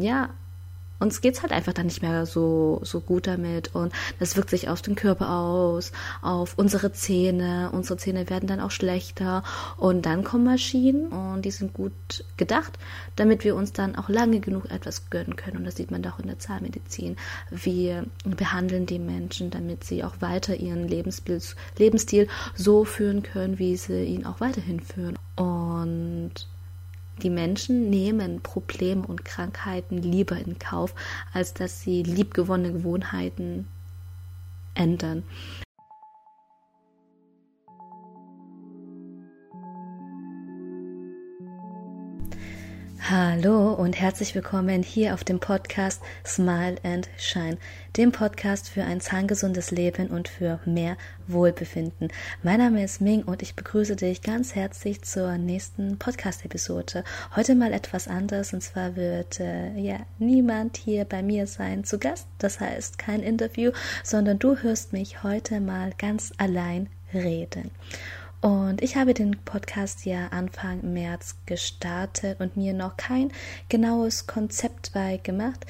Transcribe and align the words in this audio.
ja, 0.00 0.30
uns 1.00 1.20
geht's 1.20 1.42
halt 1.42 1.52
einfach 1.52 1.72
dann 1.72 1.86
nicht 1.86 2.02
mehr 2.02 2.26
so, 2.26 2.80
so 2.82 3.00
gut 3.00 3.26
damit 3.26 3.74
und 3.74 3.92
das 4.18 4.36
wirkt 4.36 4.50
sich 4.50 4.68
auf 4.68 4.82
den 4.82 4.96
Körper 4.96 5.30
aus, 5.30 5.92
auf 6.22 6.54
unsere 6.56 6.92
Zähne. 6.92 7.70
Unsere 7.72 7.96
Zähne 7.98 8.28
werden 8.28 8.48
dann 8.48 8.60
auch 8.60 8.70
schlechter 8.70 9.44
und 9.76 10.06
dann 10.06 10.24
kommen 10.24 10.44
Maschinen 10.44 11.08
und 11.08 11.42
die 11.42 11.50
sind 11.50 11.72
gut 11.72 11.92
gedacht, 12.36 12.78
damit 13.16 13.44
wir 13.44 13.54
uns 13.54 13.72
dann 13.72 13.94
auch 13.94 14.08
lange 14.08 14.40
genug 14.40 14.70
etwas 14.70 15.08
gönnen 15.10 15.36
können 15.36 15.58
und 15.58 15.64
das 15.64 15.76
sieht 15.76 15.90
man 15.90 16.02
doch 16.02 16.18
in 16.18 16.26
der 16.26 16.38
Zahnmedizin. 16.38 17.16
Wir 17.50 18.04
behandeln 18.24 18.86
die 18.86 18.98
Menschen, 18.98 19.50
damit 19.50 19.84
sie 19.84 20.02
auch 20.02 20.20
weiter 20.20 20.56
ihren 20.56 20.88
Lebensstil 20.88 22.28
so 22.54 22.84
führen 22.84 23.22
können, 23.22 23.58
wie 23.58 23.76
sie 23.76 24.02
ihn 24.02 24.26
auch 24.26 24.40
weiterhin 24.40 24.80
führen. 24.80 25.16
Und 25.36 26.48
die 27.18 27.30
Menschen 27.30 27.90
nehmen 27.90 28.40
Probleme 28.40 29.06
und 29.06 29.24
Krankheiten 29.24 29.98
lieber 29.98 30.36
in 30.36 30.58
Kauf, 30.58 30.94
als 31.32 31.54
dass 31.54 31.80
sie 31.80 32.02
liebgewonnene 32.02 32.72
Gewohnheiten 32.72 33.68
ändern. 34.74 35.24
Hallo 43.00 43.72
und 43.72 43.98
herzlich 43.98 44.34
willkommen 44.34 44.82
hier 44.82 45.14
auf 45.14 45.24
dem 45.24 45.38
Podcast 45.40 46.02
Smile 46.26 46.76
and 46.82 47.08
Shine, 47.16 47.56
dem 47.96 48.12
Podcast 48.12 48.68
für 48.68 48.82
ein 48.82 49.00
zahngesundes 49.00 49.70
Leben 49.70 50.08
und 50.08 50.28
für 50.28 50.60
mehr 50.66 50.98
Wohlbefinden. 51.26 52.08
Mein 52.42 52.58
Name 52.58 52.84
ist 52.84 53.00
Ming 53.00 53.22
und 53.22 53.40
ich 53.40 53.54
begrüße 53.54 53.96
dich 53.96 54.20
ganz 54.20 54.54
herzlich 54.54 55.02
zur 55.02 55.38
nächsten 55.38 55.98
Podcast-Episode. 55.98 57.02
Heute 57.34 57.54
mal 57.54 57.72
etwas 57.72 58.08
anders 58.08 58.52
und 58.52 58.62
zwar 58.62 58.94
wird 58.96 59.40
äh, 59.40 59.72
ja 59.78 60.00
niemand 60.18 60.76
hier 60.76 61.06
bei 61.06 61.22
mir 61.22 61.46
sein 61.46 61.84
zu 61.84 61.98
Gast, 61.98 62.26
das 62.38 62.60
heißt 62.60 62.98
kein 62.98 63.22
Interview, 63.22 63.70
sondern 64.02 64.38
du 64.38 64.58
hörst 64.58 64.92
mich 64.92 65.22
heute 65.22 65.60
mal 65.60 65.92
ganz 65.96 66.32
allein 66.36 66.88
reden. 67.14 67.70
Und 68.40 68.82
ich 68.82 68.96
habe 68.96 69.14
den 69.14 69.36
Podcast 69.44 70.04
ja 70.04 70.28
Anfang 70.28 70.92
März 70.92 71.36
gestartet 71.46 72.40
und 72.40 72.56
mir 72.56 72.72
noch 72.72 72.96
kein 72.96 73.32
genaues 73.68 74.26
Konzept 74.26 74.92
bei 74.92 75.16
gemacht. 75.16 75.66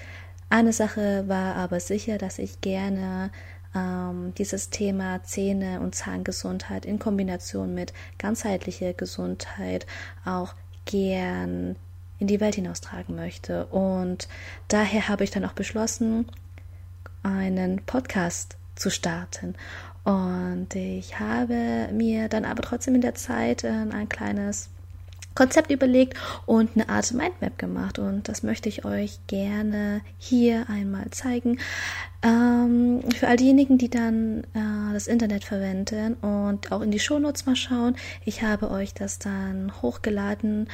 Eine 0.50 0.72
Sache 0.72 1.28
war 1.28 1.56
aber 1.56 1.80
sicher, 1.80 2.18
dass 2.18 2.38
ich 2.38 2.60
gerne 2.60 3.30
ähm, 3.74 4.34
dieses 4.36 4.70
Thema 4.70 5.22
Zähne 5.24 5.80
und 5.80 5.94
Zahngesundheit 5.94 6.84
in 6.84 6.98
Kombination 6.98 7.74
mit 7.74 7.92
ganzheitlicher 8.18 8.92
Gesundheit 8.92 9.86
auch 10.24 10.54
gern 10.84 11.76
in 12.18 12.26
die 12.26 12.40
Welt 12.40 12.56
hinaustragen 12.56 13.14
möchte. 13.14 13.66
Und 13.66 14.28
daher 14.68 15.08
habe 15.08 15.24
ich 15.24 15.30
dann 15.30 15.44
auch 15.44 15.52
beschlossen, 15.52 16.26
einen 17.22 17.84
Podcast 17.84 18.56
zu 18.74 18.90
starten. 18.90 19.54
Und 20.08 20.74
ich 20.74 21.20
habe 21.20 21.90
mir 21.92 22.30
dann 22.30 22.46
aber 22.46 22.62
trotzdem 22.62 22.94
in 22.94 23.02
der 23.02 23.14
Zeit 23.14 23.62
äh, 23.62 23.68
ein 23.68 24.08
kleines 24.08 24.70
Konzept 25.34 25.70
überlegt 25.70 26.18
und 26.46 26.70
eine 26.74 26.88
Art 26.88 27.12
Mindmap 27.12 27.58
gemacht. 27.58 27.98
Und 27.98 28.26
das 28.26 28.42
möchte 28.42 28.70
ich 28.70 28.86
euch 28.86 29.18
gerne 29.26 30.00
hier 30.16 30.64
einmal 30.70 31.10
zeigen. 31.10 31.58
Ähm, 32.22 33.02
für 33.14 33.28
all 33.28 33.36
diejenigen, 33.36 33.76
die 33.76 33.90
dann 33.90 34.44
äh, 34.54 34.94
das 34.94 35.08
Internet 35.08 35.44
verwenden 35.44 36.14
und 36.14 36.72
auch 36.72 36.80
in 36.80 36.90
die 36.90 37.00
Shownotes 37.00 37.44
mal 37.44 37.54
schauen. 37.54 37.94
Ich 38.24 38.42
habe 38.42 38.70
euch 38.70 38.94
das 38.94 39.18
dann 39.18 39.74
hochgeladen 39.82 40.70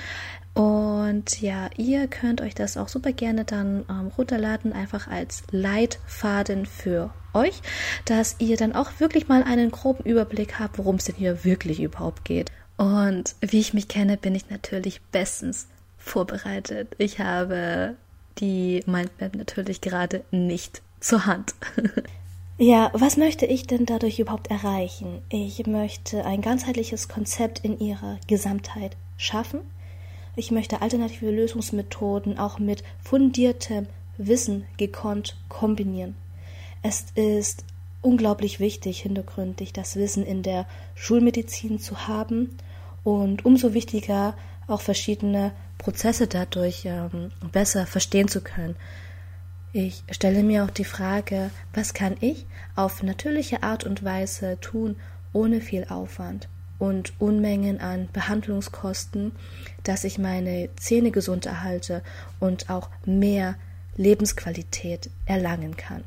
und 0.55 1.41
ja, 1.41 1.71
ihr 1.77 2.07
könnt 2.07 2.41
euch 2.41 2.55
das 2.55 2.77
auch 2.77 2.87
super 2.87 3.11
gerne 3.11 3.45
dann 3.45 3.85
ähm, 3.91 4.13
runterladen, 4.17 4.73
einfach 4.73 5.09
als 5.09 5.43
Leitfaden 5.51 6.67
für 6.67 7.11
euch, 7.35 7.61
dass 8.05 8.37
ihr 8.39 8.57
dann 8.57 8.75
auch 8.75 8.91
wirklich 8.99 9.29
mal 9.29 9.43
einen 9.43 9.71
groben 9.71 10.05
Überblick 10.05 10.59
habt, 10.59 10.79
worum 10.79 10.97
es 10.97 11.05
denn 11.05 11.17
hier 11.17 11.45
wirklich 11.45 11.81
überhaupt 11.81 12.25
geht. 12.25 12.51
Und 12.77 13.36
wie 13.41 13.61
ich 13.61 13.75
mich 13.75 13.89
kenne, 13.89 14.17
bin 14.17 14.35
ich 14.35 14.51
natürlich 14.51 15.01
bestens 15.13 15.69
vorbereitet. 15.98 16.95
Ich 16.98 17.19
habe 17.19 17.97
die 18.39 18.83
Mindmap 18.86 19.36
natürlich 19.36 19.81
gerade 19.81 20.25
nicht 20.31 20.83
zur 21.01 21.27
Hand. 21.27 21.55
Ja, 22.57 22.91
was 22.92 23.17
möchte 23.17 23.47
ich 23.47 23.67
denn 23.67 23.85
dadurch 23.85 24.20
überhaupt 24.20 24.48
erreichen? 24.48 25.23
Ich 25.29 25.67
möchte 25.67 26.25
ein 26.25 26.41
ganzheitliches 26.41 27.08
Konzept 27.08 27.58
in 27.64 27.81
ihrer 27.81 28.20
Gesamtheit 28.29 28.97
schaffen. 29.17 29.63
Ich 30.37 30.53
möchte 30.53 30.81
alternative 30.81 31.33
Lösungsmethoden 31.33 32.39
auch 32.39 32.61
mit 32.61 32.85
fundiertem 33.03 33.89
Wissen 34.19 34.67
gekonnt 34.77 35.37
kombinieren. 35.48 36.14
Es 36.86 37.06
ist 37.14 37.64
unglaublich 38.02 38.61
wichtig, 38.61 39.00
hintergründig 39.00 39.72
das 39.72 39.96
Wissen 39.96 40.22
in 40.22 40.42
der 40.42 40.67
Schulmedizin 40.95 41.80
zu 41.80 42.06
haben 42.06 42.58
und 43.02 43.46
umso 43.46 43.72
wichtiger 43.72 44.36
auch 44.67 44.83
verschiedene 44.83 45.52
Prozesse 45.78 46.27
dadurch 46.27 46.84
ähm, 46.84 47.30
besser 47.52 47.86
verstehen 47.86 48.28
zu 48.28 48.42
können. 48.42 48.77
Ich 49.72 50.05
stelle 50.11 50.42
mir 50.42 50.62
auch 50.62 50.70
die 50.70 50.84
Frage, 50.84 51.50
was 51.72 51.95
kann 51.95 52.17
ich 52.20 52.45
auf 52.77 53.02
natürliche 53.02 53.62
Art 53.62 53.84
und 53.84 54.05
Weise 54.05 54.58
tun, 54.61 54.96
ohne 55.33 55.62
viel 55.62 55.86
Aufwand 55.89 56.51
und 56.78 57.14
Unmengen 57.18 57.80
an 57.80 58.11
Behandlungskosten, 58.12 59.33
dass 59.84 60.05
ich 60.05 60.18
meine 60.18 60.68
Zähne 60.77 61.12
gesund 61.12 61.46
erhalte 61.46 62.02
und 62.40 62.68
auch 62.68 62.90
mehr 63.06 63.55
Lebensqualität 63.96 65.08
erlangen 65.24 65.78
kann 65.78 66.05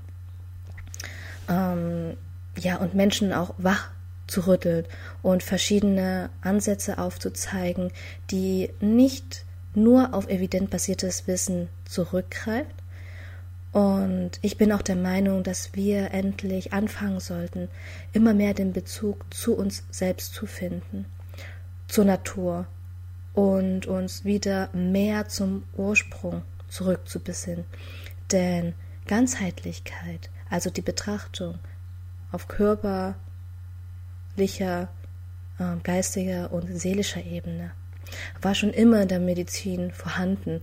ähm, 1.48 2.18
ja, 2.58 2.78
und 2.78 2.96
Menschen 2.96 3.34
auch 3.34 3.54
wach 3.58 3.90
zu 4.28 4.48
rütteln 4.48 4.86
und 5.22 5.44
verschiedene 5.44 6.30
Ansätze 6.42 6.98
aufzuzeigen, 6.98 7.92
die 8.30 8.70
nicht 8.80 9.46
nur 9.74 10.14
auf 10.14 10.28
evidentbasiertes 10.28 11.28
Wissen 11.28 11.70
zurückgreift. 11.86 12.76
Und 13.72 14.32
ich 14.42 14.58
bin 14.58 14.72
auch 14.72 14.82
der 14.82 14.96
Meinung, 14.96 15.44
dass 15.44 15.74
wir 15.74 16.12
endlich 16.12 16.74
anfangen 16.74 17.20
sollten, 17.20 17.70
immer 18.12 18.34
mehr 18.34 18.54
den 18.54 18.74
Bezug 18.74 19.26
zu 19.34 19.56
uns 19.56 19.84
selbst 19.92 20.34
zu 20.34 20.46
finden, 20.46 21.06
zur 21.88 22.06
Natur 22.06 22.66
und 23.34 23.86
uns 23.86 24.26
wieder 24.26 24.70
mehr 24.74 25.28
zum 25.28 25.64
Ursprung 25.76 26.42
zurückzubesinnen. 26.70 27.66
Denn 28.32 28.74
Ganzheitlichkeit 29.06 30.30
also 30.50 30.70
die 30.70 30.82
Betrachtung 30.82 31.60
auf 32.32 32.48
körperlicher, 32.48 33.16
äh, 35.60 35.76
geistiger 35.84 36.52
und 36.52 36.68
seelischer 36.80 37.24
Ebene, 37.24 37.72
war 38.42 38.56
schon 38.56 38.72
immer 38.72 39.02
in 39.02 39.08
der 39.08 39.20
Medizin 39.20 39.92
vorhanden 39.92 40.62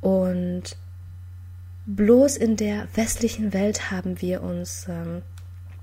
und 0.00 0.76
bloß 1.86 2.36
in 2.36 2.56
der 2.56 2.88
westlichen 2.94 3.52
Welt 3.52 3.90
haben 3.90 4.20
wir 4.20 4.42
uns 4.42 4.86
ähm, 4.88 5.22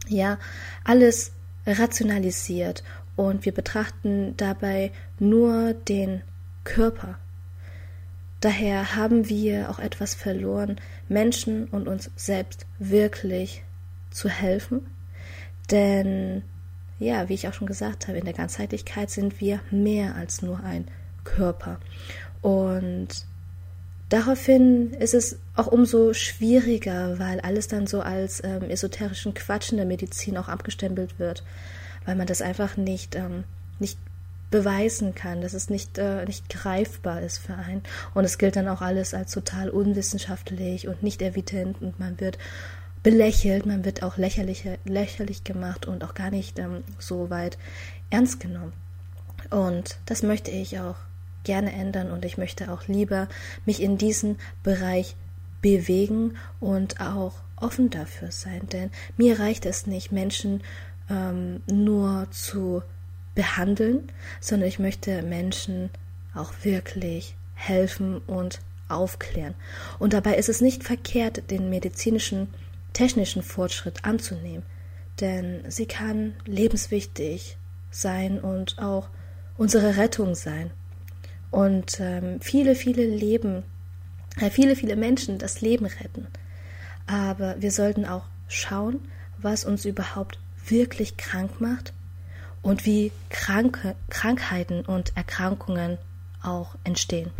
ja 0.07 0.39
alles 0.83 1.31
rationalisiert 1.65 2.83
und 3.15 3.45
wir 3.45 3.53
betrachten 3.53 4.35
dabei 4.37 4.91
nur 5.19 5.73
den 5.73 6.23
Körper. 6.63 7.17
Daher 8.41 8.95
haben 8.95 9.29
wir 9.29 9.69
auch 9.69 9.77
etwas 9.77 10.15
verloren, 10.15 10.81
Menschen 11.07 11.65
und 11.65 11.87
uns 11.87 12.09
selbst 12.15 12.65
wirklich 12.79 13.63
zu 14.09 14.29
helfen. 14.29 14.87
Denn, 15.69 16.41
ja, 16.97 17.29
wie 17.29 17.35
ich 17.35 17.47
auch 17.47 17.53
schon 17.53 17.67
gesagt 17.67 18.07
habe, 18.07 18.17
in 18.17 18.25
der 18.25 18.33
Ganzheitlichkeit 18.33 19.11
sind 19.11 19.39
wir 19.39 19.61
mehr 19.69 20.15
als 20.15 20.41
nur 20.41 20.59
ein 20.63 20.87
Körper. 21.23 21.79
Und 22.41 23.09
daraufhin 24.09 24.93
ist 24.93 25.13
es 25.13 25.37
auch 25.55 25.67
umso 25.67 26.13
schwieriger, 26.13 27.19
weil 27.19 27.41
alles 27.41 27.67
dann 27.67 27.85
so 27.85 28.01
als 28.01 28.43
ähm, 28.43 28.63
esoterischen 28.71 29.35
Quatsch 29.35 29.71
in 29.71 29.77
der 29.77 29.85
Medizin 29.85 30.35
auch 30.37 30.47
abgestempelt 30.47 31.19
wird, 31.19 31.43
weil 32.05 32.15
man 32.15 32.25
das 32.25 32.41
einfach 32.41 32.75
nicht, 32.75 33.15
ähm, 33.15 33.43
nicht 33.77 33.99
beweisen 34.51 35.15
kann, 35.15 35.41
dass 35.41 35.53
es 35.53 35.69
nicht, 35.69 35.97
äh, 35.97 36.25
nicht 36.25 36.49
greifbar 36.49 37.21
ist 37.21 37.39
für 37.39 37.55
einen. 37.55 37.81
Und 38.13 38.25
es 38.25 38.37
gilt 38.37 38.55
dann 38.55 38.67
auch 38.67 38.81
alles 38.81 39.13
als 39.13 39.31
total 39.31 39.69
unwissenschaftlich 39.69 40.87
und 40.87 41.01
nicht 41.01 41.21
evident 41.21 41.81
und 41.81 41.99
man 41.99 42.19
wird 42.19 42.37
belächelt, 43.01 43.65
man 43.65 43.83
wird 43.83 44.03
auch 44.03 44.17
lächerlich, 44.17 44.65
lächerlich 44.85 45.43
gemacht 45.43 45.87
und 45.87 46.03
auch 46.03 46.13
gar 46.13 46.29
nicht 46.29 46.59
ähm, 46.59 46.83
so 46.99 47.29
weit 47.29 47.57
ernst 48.11 48.39
genommen. 48.39 48.73
Und 49.49 49.97
das 50.05 50.21
möchte 50.21 50.51
ich 50.51 50.79
auch 50.79 50.97
gerne 51.43 51.71
ändern 51.71 52.11
und 52.11 52.23
ich 52.25 52.37
möchte 52.37 52.71
auch 52.71 52.87
lieber 52.87 53.27
mich 53.65 53.81
in 53.81 53.97
diesen 53.97 54.37
Bereich 54.61 55.15
bewegen 55.61 56.37
und 56.59 57.01
auch 57.01 57.33
offen 57.55 57.89
dafür 57.89 58.31
sein, 58.31 58.61
denn 58.71 58.89
mir 59.17 59.39
reicht 59.39 59.65
es 59.65 59.87
nicht, 59.87 60.11
Menschen 60.11 60.61
ähm, 61.09 61.61
nur 61.67 62.27
zu 62.31 62.83
behandeln, 63.35 64.11
sondern 64.39 64.67
ich 64.67 64.79
möchte 64.79 65.21
Menschen 65.21 65.89
auch 66.33 66.53
wirklich 66.63 67.35
helfen 67.55 68.19
und 68.27 68.59
aufklären. 68.87 69.55
Und 69.99 70.13
dabei 70.13 70.35
ist 70.35 70.49
es 70.49 70.61
nicht 70.61 70.83
verkehrt, 70.83 71.49
den 71.49 71.69
medizinischen, 71.69 72.49
technischen 72.93 73.43
Fortschritt 73.43 74.03
anzunehmen, 74.03 74.63
denn 75.19 75.63
sie 75.69 75.85
kann 75.85 76.33
lebenswichtig 76.45 77.57
sein 77.89 78.39
und 78.39 78.79
auch 78.79 79.09
unsere 79.57 79.97
Rettung 79.97 80.35
sein. 80.35 80.71
Und 81.51 81.99
ähm, 81.99 82.39
viele, 82.41 82.75
viele 82.75 83.05
Leben, 83.05 83.63
äh, 84.39 84.49
viele, 84.49 84.75
viele 84.75 84.95
Menschen 84.95 85.37
das 85.37 85.61
Leben 85.61 85.85
retten. 85.85 86.27
Aber 87.07 87.55
wir 87.59 87.71
sollten 87.71 88.05
auch 88.05 88.25
schauen, 88.47 88.99
was 89.37 89.65
uns 89.65 89.85
überhaupt 89.85 90.39
wirklich 90.65 91.17
krank 91.17 91.59
macht 91.59 91.93
und 92.61 92.85
wie 92.85 93.11
Kranke, 93.29 93.95
Krankheiten 94.09 94.85
und 94.85 95.15
Erkrankungen 95.15 95.97
auch 96.43 96.75
entstehen. 96.83 97.31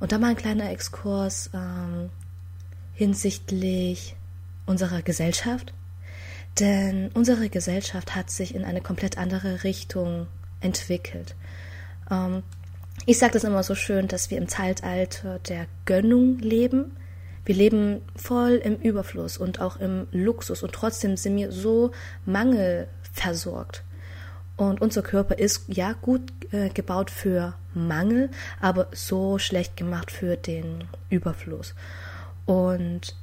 Und 0.00 0.12
da 0.12 0.18
mal 0.18 0.30
ein 0.30 0.36
kleiner 0.36 0.70
Exkurs 0.70 1.50
ähm, 1.54 2.10
hinsichtlich 2.94 4.16
unserer 4.66 5.02
Gesellschaft. 5.02 5.72
Denn 6.58 7.10
unsere 7.14 7.48
Gesellschaft 7.48 8.14
hat 8.14 8.30
sich 8.30 8.54
in 8.54 8.64
eine 8.64 8.80
komplett 8.80 9.16
andere 9.16 9.64
Richtung 9.64 10.26
entwickelt. 10.60 11.34
Ähm, 12.10 12.42
ich 13.06 13.18
sage 13.18 13.32
das 13.32 13.44
immer 13.44 13.62
so 13.62 13.74
schön, 13.74 14.06
dass 14.06 14.30
wir 14.30 14.38
im 14.38 14.48
Zeitalter 14.48 15.38
der 15.40 15.66
Gönnung 15.86 16.38
leben. 16.38 16.96
Wir 17.44 17.54
leben 17.54 18.02
voll 18.14 18.60
im 18.62 18.76
Überfluss 18.76 19.38
und 19.38 19.60
auch 19.60 19.78
im 19.78 20.06
Luxus 20.12 20.62
und 20.62 20.72
trotzdem 20.72 21.16
sind 21.16 21.36
wir 21.36 21.50
so 21.50 21.90
mangelversorgt. 22.26 23.82
Und 24.56 24.80
unser 24.80 25.02
Körper 25.02 25.38
ist 25.38 25.64
ja 25.68 25.94
gut 26.00 26.30
äh, 26.52 26.68
gebaut 26.68 27.10
für 27.10 27.54
Mangel, 27.74 28.30
aber 28.60 28.88
so 28.92 29.38
schlecht 29.38 29.76
gemacht 29.76 30.10
für 30.10 30.36
den 30.36 30.84
Überfluss. 31.08 31.74
Und 32.44 33.16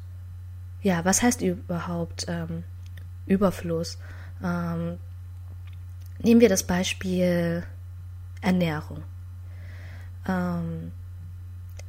ja, 0.81 1.05
was 1.05 1.21
heißt 1.21 1.41
überhaupt 1.41 2.25
ähm, 2.27 2.63
Überfluss? 3.25 3.97
Ähm, 4.43 4.97
nehmen 6.19 6.41
wir 6.41 6.49
das 6.49 6.63
Beispiel 6.63 7.63
Ernährung. 8.41 9.03
Ähm, 10.27 10.91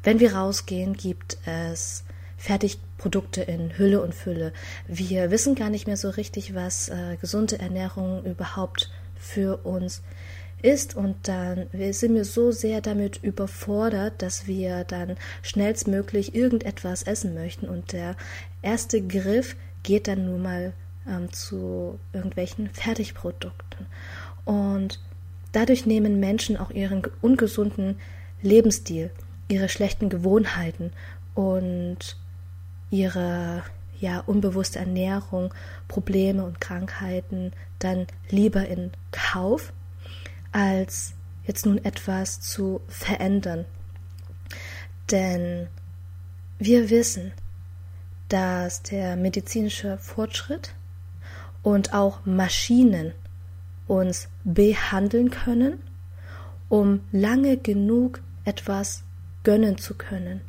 wenn 0.03 0.21
wir 0.21 0.35
rausgehen, 0.35 0.95
gibt 0.95 1.39
es 1.47 2.05
Fertigprodukte 2.37 3.43
in 3.43 3.77
Hülle 3.77 4.01
und 4.01 4.15
Fülle. 4.15 4.53
Wir 4.87 5.31
wissen 5.31 5.55
gar 5.55 5.69
nicht 5.71 5.87
mehr 5.87 5.99
so 5.99 6.09
richtig, 6.11 6.55
was 6.55 6.89
äh, 6.89 7.17
gesunde 7.21 7.59
Ernährung 7.59 8.25
überhaupt 8.25 8.91
für 9.21 9.59
uns 9.65 10.03
ist. 10.63 10.97
Und 10.97 11.29
dann 11.29 11.69
sind 11.93 12.15
wir 12.15 12.25
so 12.25 12.51
sehr 12.51 12.81
damit 12.81 13.23
überfordert, 13.23 14.23
dass 14.23 14.47
wir 14.47 14.85
dann 14.85 15.17
schnellstmöglich 15.43 16.35
irgendetwas 16.35 17.03
essen 17.03 17.35
möchten. 17.35 17.69
Und 17.69 17.93
der 17.93 18.17
erste 18.63 19.01
Griff 19.01 19.57
geht 19.83 20.09
dann 20.09 20.27
nun 20.27 20.43
mal 20.43 20.73
ähm, 21.09 21.33
zu 21.33 21.99
irgendwelchen 22.13 22.71
Fertigprodukten. 22.71 23.87
Und 24.45 25.01
dadurch 25.53 25.87
nehmen 25.87 26.21
Menschen 26.21 26.57
auch 26.57 26.71
ihren 26.71 27.03
ungesunden 27.21 27.97
Lebensstil, 28.43 29.11
ihre 29.49 29.69
schlechten 29.69 30.09
Gewohnheiten 30.09 30.93
und 31.35 32.17
ihre 32.91 33.63
ja 34.01 34.21
unbewusste 34.21 34.79
Ernährung, 34.79 35.53
Probleme 35.89 36.45
und 36.45 36.61
Krankheiten 36.61 37.53
dann 37.79 38.07
lieber 38.31 38.67
in 38.67 38.91
Kauf, 39.13 39.73
als 40.53 41.15
jetzt 41.47 41.67
nun 41.67 41.85
etwas 41.85 42.41
zu 42.41 42.81
verändern. 42.89 43.65
Denn 45.11 45.69
wir 46.59 46.91
wissen, 46.91 47.33
dass 48.29 48.83
der 48.83 49.17
medizinische 49.17 49.99
Fortschritt 49.99 50.75
und 51.63 51.93
auch 51.93 52.25
Maschinen 52.25 53.13
uns 53.87 54.29
behandeln 54.45 55.31
können, 55.31 55.81
um 56.69 57.01
lange 57.11 57.57
genug 57.57 58.21
etwas 58.45 59.03
gönnen 59.43 59.79
zu 59.79 59.95
können. 59.95 60.43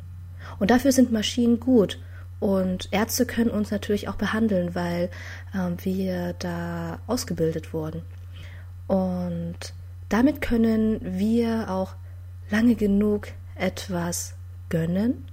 Und 0.58 0.70
dafür 0.70 0.92
sind 0.92 1.10
Maschinen 1.10 1.58
gut 1.58 1.98
und 2.42 2.88
Ärzte 2.90 3.24
können 3.24 3.50
uns 3.50 3.70
natürlich 3.70 4.08
auch 4.08 4.16
behandeln, 4.16 4.74
weil 4.74 5.10
äh, 5.54 5.84
wir 5.84 6.32
da 6.40 6.98
ausgebildet 7.06 7.72
wurden. 7.72 8.02
Und 8.88 9.54
damit 10.08 10.40
können 10.40 10.98
wir 11.02 11.70
auch 11.70 11.94
lange 12.50 12.74
genug 12.74 13.28
etwas 13.54 14.34
gönnen 14.70 15.24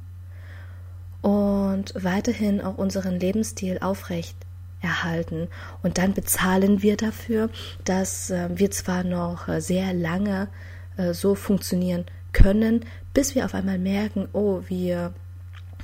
und 1.24 1.96
weiterhin 1.96 2.62
auch 2.62 2.78
unseren 2.78 3.20
Lebensstil 3.20 3.80
aufrecht 3.82 4.38
erhalten. 4.80 5.48
Und 5.82 5.98
dann 5.98 6.14
bezahlen 6.14 6.84
wir 6.84 6.96
dafür, 6.96 7.50
dass 7.86 8.30
äh, 8.30 8.50
wir 8.54 8.70
zwar 8.70 9.04
noch 9.04 9.48
äh, 9.48 9.62
sehr 9.62 9.96
lange 9.96 10.48
äh, 10.96 11.16
so 11.16 11.34
funktionieren 11.34 12.06
können, 12.34 12.86
bis 13.16 13.34
wir 13.34 13.46
auf 13.46 13.56
einmal 13.56 13.80
merken, 13.80 14.28
oh, 14.34 14.62
wir 14.68 15.16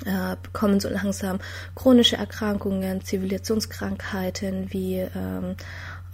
äh, 0.06 0.36
bekommen 0.42 0.80
so 0.80 0.90
langsam 0.90 1.40
chronische 1.76 2.18
Erkrankungen, 2.18 3.04
Zivilisationskrankheiten 3.04 4.74
wie, 4.74 5.08
ähm, 5.16 5.56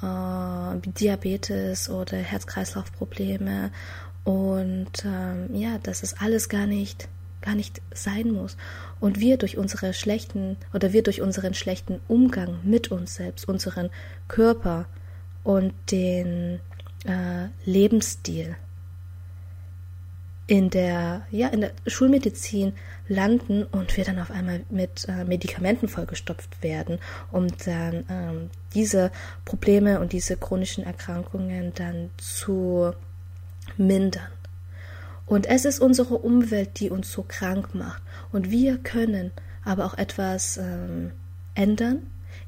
äh, 0.02 0.92
Diabetes 1.00 1.90
oder 1.90 2.18
Herz-Kreislauf-Probleme. 2.18 3.72
Und 4.24 4.92
ähm, 5.04 5.56
ja, 5.56 5.80
dass 5.80 6.04
es 6.04 6.20
alles 6.20 6.48
gar 6.50 6.68
nicht 6.68 7.08
gar 7.42 7.56
nicht 7.56 7.82
sein 7.92 8.32
muss. 8.32 8.56
Und 9.00 9.20
wir 9.20 9.38
durch 9.38 9.58
unsere 9.58 9.94
schlechten 9.94 10.58
oder 10.74 10.94
wir 10.94 11.02
durch 11.02 11.22
unseren 11.22 11.56
schlechten 11.56 12.00
Umgang 12.08 12.60
mit 12.64 12.92
uns 12.92 13.16
selbst, 13.16 13.48
unseren 13.48 13.90
Körper 14.28 14.86
und 15.44 15.74
den 15.90 16.60
äh, 17.06 17.48
Lebensstil 17.66 18.56
in 20.52 20.70
der, 20.70 21.22
ja, 21.32 21.48
in 21.48 21.62
der 21.62 21.72
Schulmedizin 21.88 22.74
landen 23.08 23.64
und 23.64 23.96
wir 23.96 24.04
dann 24.04 24.20
auf 24.20 24.32
einmal 24.32 24.64
mit 24.70 25.08
äh, 25.08 25.24
Medikamenten 25.24 25.88
vollgestopft 25.88 26.62
werden, 26.62 27.00
um 27.32 27.48
dann 27.64 28.04
ähm, 28.10 28.50
diese 28.74 29.12
Probleme 29.46 30.02
und 30.02 30.12
diese 30.12 30.36
chronischen 30.36 30.84
Erkrankungen 30.84 31.72
dann 31.76 32.10
zu 32.18 32.92
mindern. 33.78 34.28
Und 35.26 35.46
es 35.46 35.64
ist 35.64 35.80
unsere 35.80 36.18
Umwelt, 36.18 36.82
die 36.82 36.90
uns 36.90 37.14
so 37.14 37.24
krank 37.26 37.74
macht. 37.74 38.04
Und 38.34 38.52
wir 38.52 38.78
können 38.78 39.32
aber 39.64 39.86
auch 39.86 39.98
etwas 39.98 40.58
ähm, 40.58 41.14
ändern, 41.56 42.00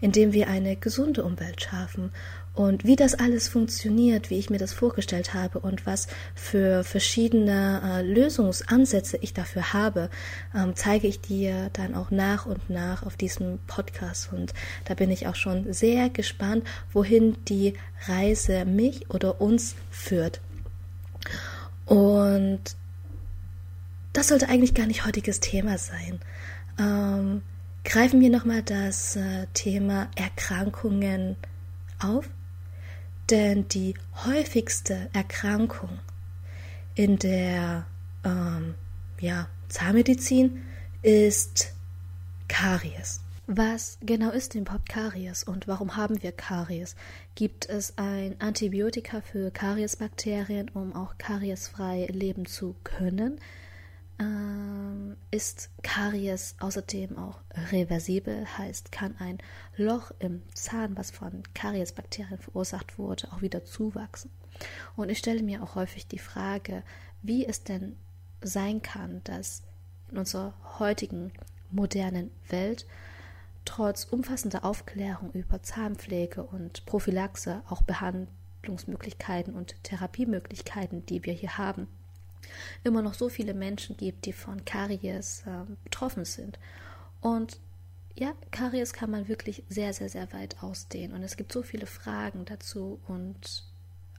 indem 0.02 0.34
wir 0.34 0.50
eine 0.50 0.76
gesunde 0.76 1.24
Umwelt 1.24 1.62
schaffen 1.62 2.12
und 2.56 2.86
wie 2.86 2.96
das 2.96 3.16
alles 3.16 3.48
funktioniert, 3.48 4.30
wie 4.30 4.38
ich 4.38 4.52
mir 4.52 4.60
das 4.60 4.74
vorgestellt 4.74 5.34
habe 5.34 5.60
und 5.60 5.88
was 5.88 6.08
für 6.36 6.84
verschiedene 6.84 7.82
äh, 7.84 8.02
Lösungsansätze 8.04 9.18
ich 9.18 9.34
dafür 9.34 9.74
habe, 9.74 10.12
ähm, 10.56 10.76
zeige 10.76 11.08
ich 11.08 11.20
dir 11.20 11.72
dann 11.74 11.96
auch 11.96 12.12
nach 12.12 12.46
und 12.46 12.70
nach 12.70 13.04
auf 13.04 13.18
diesem 13.18 13.58
Podcast. 13.66 14.32
Und 14.32 14.54
da 14.86 14.94
bin 14.94 15.10
ich 15.10 15.26
auch 15.26 15.34
schon 15.36 15.74
sehr 15.74 16.12
gespannt, 16.12 16.64
wohin 16.92 17.44
die 17.46 17.74
Reise 18.06 18.66
mich 18.66 19.10
oder 19.10 19.42
uns 19.42 19.74
führt. 19.90 20.40
Und 21.88 22.62
das 24.14 24.28
sollte 24.28 24.48
eigentlich 24.48 24.76
gar 24.76 24.86
nicht 24.86 25.08
heutiges 25.08 25.40
Thema 25.40 25.80
sein. 25.80 26.20
Ähm, 26.78 27.42
greifen 27.84 28.22
wir 28.22 28.30
nochmal 28.30 28.62
das 28.62 29.16
äh, 29.16 29.48
Thema 29.56 30.08
Erkrankungen 30.16 31.36
auf 31.98 32.30
denn 33.30 33.68
die 33.68 33.96
häufigste 34.26 35.10
Erkrankung 35.14 36.00
in 36.96 37.18
der 37.18 37.86
ähm, 38.24 38.76
ja, 39.20 39.48
Zahnmedizin 39.70 40.64
ist 41.02 41.74
Karies. 42.48 43.22
Was 43.48 43.98
genau 44.02 44.30
ist 44.30 44.54
denn 44.54 44.62
überhaupt 44.62 44.88
Karies 44.88 45.44
und 45.44 45.68
warum 45.68 45.98
haben 45.98 46.24
wir 46.24 46.32
Karies? 46.32 46.96
Gibt 47.36 47.68
es 47.68 47.98
ein 47.98 48.36
Antibiotika 48.40 49.20
für 49.20 49.52
Kariesbakterien, 49.52 50.70
um 50.70 50.96
auch 50.96 51.18
kariesfrei 51.18 52.08
leben 52.10 52.46
zu 52.46 52.76
können? 52.86 53.40
Ähm, 54.24 55.18
ist 55.32 55.70
Karies 55.82 56.56
außerdem 56.60 57.18
auch 57.18 57.40
reversibel, 57.72 58.46
heißt, 58.58 58.92
kann 58.92 59.16
ein 59.20 59.40
Loch 59.78 60.12
im 60.20 60.44
Zahn, 60.54 60.98
was 60.98 61.12
von 61.12 61.44
Kariesbakterien 61.54 62.40
verursacht 62.40 62.98
wurde, 62.98 63.32
auch 63.32 63.42
wieder 63.42 63.66
zuwachsen. 63.66 64.32
Und 64.96 65.10
ich 65.10 65.18
stelle 65.18 65.44
mir 65.44 65.64
auch 65.64 65.76
häufig 65.76 66.08
die 66.08 66.20
Frage, 66.20 66.84
wie 67.22 67.46
es 67.46 67.64
denn 67.64 67.96
sein 68.42 68.82
kann, 68.82 69.22
dass 69.24 69.64
in 70.12 70.18
unserer 70.18 70.54
heutigen 70.80 71.32
modernen 71.72 72.30
Welt 72.50 72.86
trotz 73.66 74.04
umfassender 74.04 74.66
Aufklärung 74.66 75.32
über 75.32 75.64
Zahnpflege 75.64 76.44
und 76.44 76.86
Prophylaxe 76.86 77.64
auch 77.70 77.82
Behandlungsmöglichkeiten 77.82 79.54
und 79.54 79.82
Therapiemöglichkeiten, 79.84 81.06
die 81.06 81.24
wir 81.24 81.34
hier 81.34 81.58
haben, 81.58 81.88
immer 82.84 83.02
noch 83.02 83.14
so 83.14 83.30
viele 83.30 83.54
Menschen 83.54 83.98
gibt, 83.98 84.26
die 84.26 84.34
von 84.34 84.66
Karies 84.66 85.44
äh, 85.46 85.66
betroffen 85.84 86.26
sind. 86.26 86.60
Und 87.22 87.60
ja, 88.16 88.34
Karies 88.52 88.94
kann 88.94 89.10
man 89.10 89.28
wirklich 89.28 89.64
sehr, 89.70 89.94
sehr, 89.94 90.10
sehr 90.10 90.32
weit 90.34 90.62
ausdehnen. 90.62 91.16
Und 91.16 91.24
es 91.24 91.36
gibt 91.36 91.52
so 91.52 91.64
viele 91.64 91.88
Fragen 91.88 92.46
dazu 92.46 93.00
und 93.08 93.64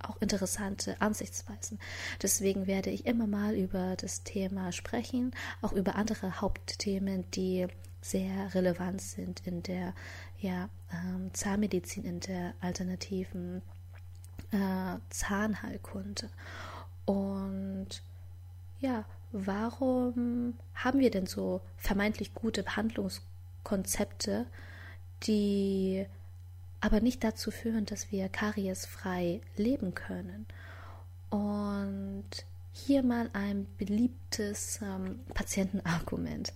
auch 0.01 0.21
interessante 0.21 1.01
Ansichtsweisen. 1.01 1.79
Deswegen 2.23 2.67
werde 2.67 2.91
ich 2.91 3.07
immer 3.07 3.27
mal 3.27 3.55
über 3.55 3.97
das 3.97 4.23
Thema 4.23 4.73
sprechen, 4.73 5.33
auch 5.63 5.73
über 5.73 5.95
andere 5.95 6.41
Hauptthemen, 6.41 7.31
die 7.31 7.67
sehr 8.01 8.55
relevant 8.55 9.01
sind 9.01 9.47
in 9.47 9.63
der 9.63 9.95
ja, 10.39 10.69
ähm, 10.93 11.33
Zahnmedizin, 11.33 12.05
in 12.05 12.21
der 12.21 12.53
alternativen 12.61 13.63
äh, 14.51 14.99
Zahnheilkunde. 15.09 16.29
Und 17.07 18.03
ja, 18.85 19.05
warum 19.33 20.55
haben 20.75 21.01
wir 21.01 21.11
denn 21.11 21.27
so 21.27 21.63
vermeintlich 21.79 22.35
gute 22.35 22.63
Behandlungskonzepte, 22.63 24.47
die 25.23 26.05
aber 26.83 27.01
nicht 27.01 27.25
dazu 27.25 27.51
führen, 27.51 27.87
dass 27.87 28.13
wir 28.13 28.29
kariesfrei 28.29 29.41
leben 29.57 29.95
können? 29.95 30.45
Und 31.31 32.27
hier 32.73 33.03
mal 33.03 33.31
ein 33.33 33.67
beliebtes 33.79 34.81
ähm, 34.83 35.21
Patientenargument, 35.33 36.53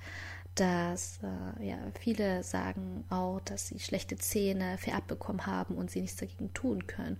dass 0.54 1.20
äh, 1.22 1.68
ja, 1.68 1.78
viele 1.98 2.42
sagen 2.42 3.04
auch, 3.08 3.40
dass 3.40 3.68
sie 3.68 3.78
schlechte 3.78 4.16
Zähne 4.16 4.76
vererbt 4.76 5.06
bekommen 5.06 5.46
haben 5.46 5.76
und 5.76 5.90
sie 5.90 6.02
nichts 6.02 6.16
dagegen 6.18 6.52
tun 6.52 6.86
können. 6.86 7.18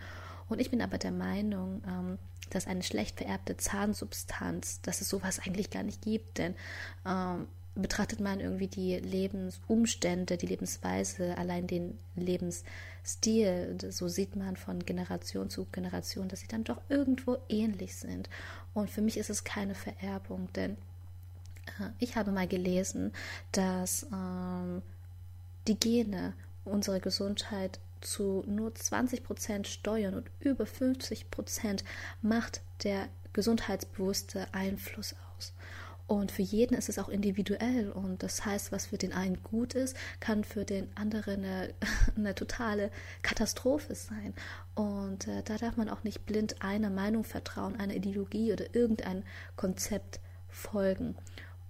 Und 0.48 0.60
ich 0.60 0.70
bin 0.70 0.80
aber 0.80 0.98
der 0.98 1.12
Meinung, 1.12 1.82
ähm, 1.86 2.18
dass 2.50 2.66
eine 2.66 2.82
schlecht 2.82 3.18
vererbte 3.18 3.56
Zahnsubstanz, 3.56 4.80
dass 4.80 5.00
es 5.00 5.08
sowas 5.08 5.40
eigentlich 5.40 5.70
gar 5.70 5.82
nicht 5.82 6.02
gibt, 6.02 6.38
denn 6.38 6.54
ähm, 7.06 7.46
betrachtet 7.74 8.20
man 8.20 8.40
irgendwie 8.40 8.66
die 8.66 8.96
Lebensumstände, 8.96 10.36
die 10.36 10.46
Lebensweise, 10.46 11.36
allein 11.38 11.66
den 11.66 11.98
Lebensstil, 12.16 13.78
so 13.90 14.08
sieht 14.08 14.34
man 14.34 14.56
von 14.56 14.84
Generation 14.84 15.48
zu 15.48 15.66
Generation, 15.66 16.28
dass 16.28 16.40
sie 16.40 16.48
dann 16.48 16.64
doch 16.64 16.80
irgendwo 16.88 17.36
ähnlich 17.48 17.96
sind. 17.96 18.28
Und 18.74 18.90
für 18.90 19.00
mich 19.00 19.16
ist 19.16 19.30
es 19.30 19.44
keine 19.44 19.74
Vererbung, 19.74 20.48
denn 20.54 20.72
äh, 21.78 21.90
ich 21.98 22.16
habe 22.16 22.32
mal 22.32 22.48
gelesen, 22.48 23.12
dass 23.52 24.06
ähm, 24.12 24.82
die 25.68 25.78
Gene 25.78 26.34
unsere 26.64 27.00
Gesundheit 27.00 27.78
zu 28.00 28.44
nur 28.46 28.74
20 28.74 29.22
Prozent 29.22 29.68
steuern 29.68 30.14
und 30.14 30.30
über 30.40 30.66
50 30.66 31.30
Prozent 31.30 31.84
macht 32.22 32.62
der 32.84 33.08
gesundheitsbewusste 33.32 34.46
Einfluss 34.52 35.14
aus. 35.36 35.54
Und 36.08 36.32
für 36.32 36.42
jeden 36.42 36.74
ist 36.74 36.88
es 36.88 36.98
auch 36.98 37.10
individuell. 37.10 37.90
Und 37.90 38.22
das 38.22 38.46
heißt, 38.46 38.72
was 38.72 38.86
für 38.86 38.96
den 38.96 39.12
einen 39.12 39.42
gut 39.42 39.74
ist, 39.74 39.94
kann 40.20 40.42
für 40.42 40.64
den 40.64 40.88
anderen 40.96 41.44
eine, 41.44 41.74
eine 42.16 42.34
totale 42.34 42.90
Katastrophe 43.20 43.94
sein. 43.94 44.32
Und 44.74 45.28
äh, 45.28 45.42
da 45.44 45.58
darf 45.58 45.76
man 45.76 45.90
auch 45.90 46.04
nicht 46.04 46.24
blind 46.24 46.62
einer 46.62 46.88
Meinung 46.88 47.24
vertrauen, 47.24 47.78
einer 47.78 47.94
Ideologie 47.94 48.54
oder 48.54 48.74
irgendein 48.74 49.22
Konzept 49.56 50.20
folgen. 50.48 51.14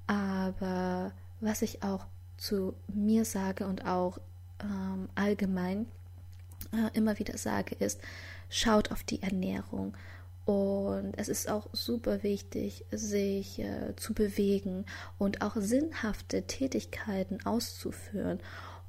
Aber 0.07 1.13
was 1.41 1.63
ich 1.63 1.83
auch 1.83 2.07
zu 2.37 2.75
mir 2.87 3.25
sage 3.25 3.67
und 3.67 3.87
auch 3.87 4.19
ähm, 4.63 5.09
allgemein 5.17 5.87
äh, 6.73 6.97
immer 6.97 7.19
wieder 7.19 7.39
sage, 7.39 7.75
ist, 7.77 8.01
schaut 8.49 8.93
auf 8.93 9.03
die 9.03 9.23
Ernährung. 9.23 9.97
Und 10.45 11.13
es 11.19 11.29
ist 11.29 11.51
auch 11.51 11.69
super 11.73 12.23
wichtig, 12.23 12.87
sich 12.91 13.59
äh, 13.59 13.95
zu 13.97 14.15
bewegen 14.15 14.87
und 15.19 15.43
auch 15.43 15.57
sinnhafte 15.57 16.45
Tätigkeiten 16.45 17.45
auszuführen 17.45 18.41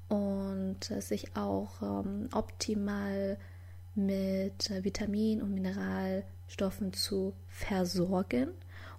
und 0.07 0.89
äh, 0.89 1.01
sich 1.01 1.35
auch 1.35 1.81
ähm, 1.81 2.29
optimal 2.31 3.37
mit 3.93 4.71
äh, 4.71 4.85
Vitamin- 4.85 5.41
und 5.41 5.53
Mineralstoffen 5.53 6.93
zu 6.93 7.33
versorgen 7.47 8.49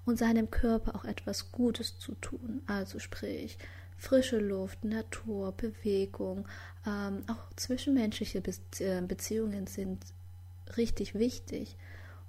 und 0.04 0.18
seinem 0.18 0.50
Körper 0.50 0.94
auch 0.96 1.04
etwas 1.04 1.52
Gutes 1.52 1.98
zu 1.98 2.14
tun. 2.16 2.62
Also 2.66 2.98
sprich, 2.98 3.56
frische 4.00 4.38
Luft, 4.38 4.82
Natur, 4.84 5.52
Bewegung, 5.52 6.48
ähm, 6.86 7.22
auch 7.28 7.54
zwischenmenschliche 7.56 8.42
äh, 8.80 9.02
Beziehungen 9.02 9.66
sind 9.66 10.04
richtig 10.76 11.14
wichtig 11.14 11.76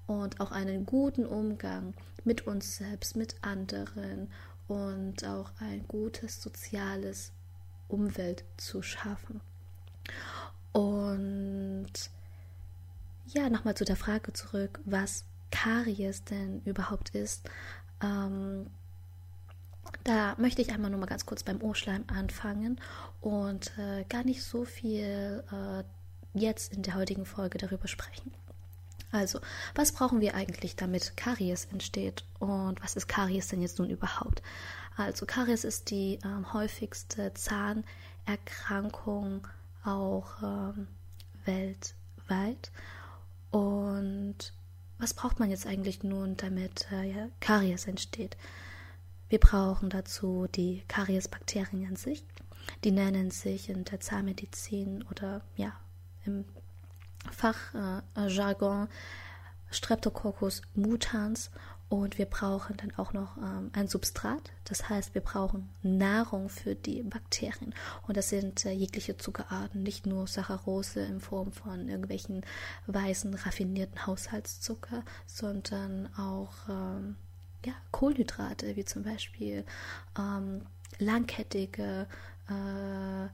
und 0.06 0.40
auch 0.42 0.52
einen 0.52 0.86
guten 0.86 1.26
Umgang 1.26 1.94
mit 2.24 2.46
uns 2.46 2.78
selbst, 2.78 3.16
mit 3.16 3.36
anderen 3.42 4.30
und 4.68 5.26
auch 5.26 5.52
ein 5.60 5.88
gutes 5.88 6.42
soziales 6.42 7.32
Umwelt 7.88 8.44
zu 8.58 8.82
schaffen. 8.82 9.42
Und 10.74 11.92
ja, 13.28 13.50
nochmal 13.50 13.76
zu 13.76 13.86
der 13.86 13.96
Frage 13.96 14.34
zurück, 14.34 14.80
was 14.84 15.26
Karies 15.52 16.24
denn 16.26 16.62
überhaupt 16.66 17.10
ist. 17.16 17.50
Ähm, 18.02 18.68
da 20.04 20.36
möchte 20.38 20.62
ich 20.62 20.72
einmal 20.72 20.92
nur 20.92 21.00
mal 21.00 21.06
ganz 21.06 21.26
kurz 21.26 21.44
beim 21.44 21.62
Ohrschleim 21.62 22.04
anfangen 22.08 22.80
und 23.20 23.72
äh, 23.78 24.04
gar 24.10 24.24
nicht 24.24 24.44
so 24.44 24.66
viel 24.66 25.44
äh, 25.52 25.84
jetzt 26.34 26.74
in 26.74 26.82
der 26.82 26.96
heutigen 26.96 27.26
Folge 27.26 27.58
darüber 27.58 27.88
sprechen. 27.88 28.34
Also, 29.12 29.40
was 29.76 29.92
brauchen 29.92 30.22
wir 30.22 30.36
eigentlich, 30.36 30.78
damit 30.78 31.18
Karies 31.18 31.68
entsteht? 31.72 32.24
Und 32.40 32.82
was 32.82 32.96
ist 32.96 33.08
Karies 33.08 33.50
denn 33.50 33.62
jetzt 33.62 33.78
nun 33.78 33.90
überhaupt? 33.90 34.42
Also, 34.96 35.26
Karies 35.26 35.66
ist 35.66 35.92
die 35.92 36.20
ähm, 36.24 36.54
häufigste 36.54 37.34
Zahnerkrankung 37.34 39.46
auch 39.84 40.42
ähm, 40.42 40.88
weltweit. 41.44 42.72
Und 43.52 44.54
was 44.98 45.14
braucht 45.14 45.40
man 45.40 45.50
jetzt 45.50 45.68
eigentlich 45.68 46.04
nun, 46.04 46.38
damit 46.38 46.88
äh, 46.92 47.12
ja, 47.12 47.28
Karies 47.42 47.88
entsteht? 47.88 48.38
Wir 49.32 49.40
brauchen 49.40 49.90
dazu 49.90 50.48
die 50.54 50.84
Kariesbakterien 50.90 51.88
an 51.88 51.96
sich. 51.96 52.26
Die 52.84 52.92
nennen 52.92 53.32
sich 53.32 53.70
in 53.70 53.86
der 53.86 54.02
Zahnmedizin 54.02 55.06
oder 55.10 55.40
ja 55.56 55.72
im 56.26 56.44
Fachjargon 57.32 58.88
äh, 58.88 59.74
Streptococcus 59.74 60.64
mutans 60.76 61.50
und 61.88 62.18
wir 62.18 62.26
brauchen 62.26 62.76
dann 62.76 62.94
auch 62.98 63.14
noch 63.14 63.38
ähm, 63.38 63.70
ein 63.72 63.88
Substrat. 63.88 64.52
Das 64.66 64.90
heißt, 64.90 65.14
wir 65.14 65.22
brauchen 65.22 65.70
Nahrung 65.82 66.50
für 66.50 66.76
die 66.76 67.02
Bakterien. 67.02 67.74
Und 68.08 68.18
das 68.18 68.28
sind 68.28 68.66
äh, 68.66 68.72
jegliche 68.72 69.16
Zuckerarten, 69.16 69.82
nicht 69.82 70.06
nur 70.06 70.28
Saccharose 70.28 71.06
in 71.06 71.22
Form 71.22 71.54
von 71.54 71.88
irgendwelchen 71.88 72.46
weißen, 72.88 73.34
raffinierten 73.34 74.06
Haushaltszucker, 74.06 75.06
sondern 75.26 76.14
auch 76.18 76.52
ähm, 76.70 77.16
ja, 77.66 77.74
Kohlenhydrate, 77.92 78.76
wie 78.76 78.86
zum 78.86 79.04
Beispiel 79.04 79.66
ähm, 80.18 80.62
langkettige 81.00 82.08
äh, 82.48 83.28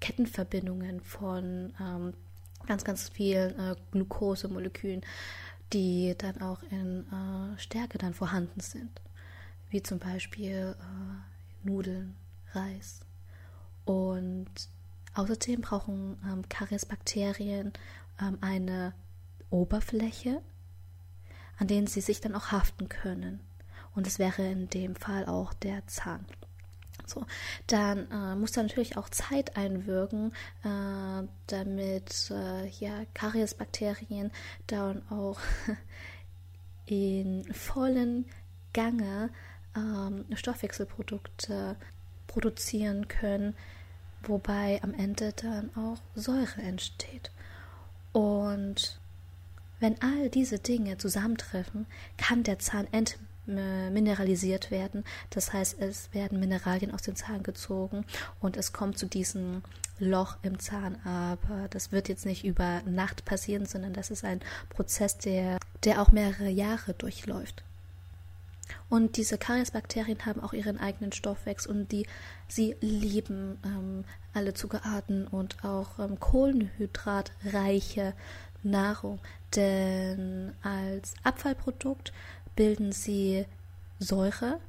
Kettenverbindungen 0.00 1.00
von 1.00 1.72
ähm, 1.80 2.14
ganz, 2.66 2.84
ganz 2.84 3.08
vielen 3.08 3.58
äh, 3.58 3.76
Glukosemolekülen, 3.92 5.02
die 5.72 6.14
dann 6.18 6.40
auch 6.40 6.62
in 6.70 7.06
äh, 7.10 7.58
Stärke 7.58 7.98
dann 7.98 8.14
vorhanden 8.14 8.60
sind, 8.60 9.00
wie 9.70 9.82
zum 9.82 9.98
Beispiel 9.98 10.74
äh, 10.78 11.68
Nudeln, 11.68 12.16
Reis. 12.52 13.00
Und 13.84 14.50
außerdem 15.14 15.60
brauchen 15.60 16.18
ähm, 16.26 16.48
Kariesbakterien 16.48 17.72
ähm, 18.20 18.38
eine 18.40 18.94
Oberfläche, 19.50 20.40
an 21.60 21.68
denen 21.68 21.86
sie 21.86 22.00
sich 22.00 22.20
dann 22.20 22.34
auch 22.34 22.50
haften 22.50 22.88
können. 22.88 23.38
Und 23.94 24.06
es 24.06 24.18
wäre 24.18 24.42
in 24.42 24.68
dem 24.70 24.96
Fall 24.96 25.26
auch 25.26 25.52
der 25.52 25.86
Zahn. 25.86 26.24
So, 27.06 27.26
dann 27.66 28.10
äh, 28.10 28.36
muss 28.36 28.52
da 28.52 28.62
natürlich 28.62 28.96
auch 28.96 29.08
Zeit 29.08 29.56
einwirken, 29.56 30.32
äh, 30.64 31.26
damit 31.48 32.30
äh, 32.30 32.68
ja, 32.68 33.04
Kariesbakterien 33.14 34.30
dann 34.68 35.02
auch 35.10 35.40
in 36.86 37.52
vollen 37.52 38.26
Gange 38.72 39.30
ähm, 39.76 40.24
Stoffwechselprodukte 40.34 41.76
produzieren 42.28 43.08
können, 43.08 43.56
wobei 44.22 44.80
am 44.82 44.94
Ende 44.94 45.32
dann 45.32 45.74
auch 45.74 45.98
Säure 46.14 46.62
entsteht. 46.62 47.32
Und 48.12 48.99
wenn 49.80 50.00
all 50.00 50.28
diese 50.28 50.58
Dinge 50.58 50.98
zusammentreffen, 50.98 51.86
kann 52.16 52.42
der 52.42 52.58
Zahn 52.58 52.86
entmineralisiert 52.92 54.70
werden. 54.70 55.04
Das 55.30 55.52
heißt, 55.52 55.80
es 55.80 56.12
werden 56.12 56.38
Mineralien 56.38 56.92
aus 56.92 57.02
dem 57.02 57.16
Zahn 57.16 57.42
gezogen 57.42 58.04
und 58.40 58.56
es 58.56 58.72
kommt 58.72 58.98
zu 58.98 59.06
diesem 59.06 59.62
Loch 59.98 60.36
im 60.42 60.58
Zahn. 60.58 60.96
Aber 61.04 61.68
das 61.70 61.92
wird 61.92 62.08
jetzt 62.08 62.26
nicht 62.26 62.44
über 62.44 62.82
Nacht 62.84 63.24
passieren, 63.24 63.66
sondern 63.66 63.92
das 63.92 64.10
ist 64.10 64.24
ein 64.24 64.40
Prozess, 64.68 65.18
der, 65.18 65.58
der 65.84 66.02
auch 66.02 66.12
mehrere 66.12 66.48
Jahre 66.48 66.94
durchläuft. 66.94 67.64
Und 68.88 69.16
diese 69.16 69.36
Kariesbakterien 69.38 70.26
haben 70.26 70.40
auch 70.42 70.52
ihren 70.52 70.78
eigenen 70.78 71.12
Stoffwechsel 71.12 71.70
und 71.72 71.90
die 71.92 72.06
sie 72.48 72.76
lieben 72.80 73.58
ähm, 73.64 74.04
alle 74.32 74.54
Zuckerarten 74.54 75.26
und 75.26 75.64
auch 75.64 75.98
ähm, 75.98 76.20
kohlenhydratreiche 76.20 78.14
Nahrung. 78.62 79.20
Denn 79.56 80.52
als 80.62 81.14
Abfallprodukt 81.22 82.12
bilden 82.56 82.92
sie 82.92 83.46
Säure 83.98 84.60